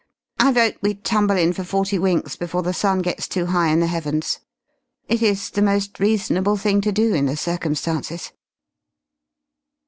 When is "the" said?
2.63-2.73, 3.81-3.85, 5.51-5.61, 7.27-7.37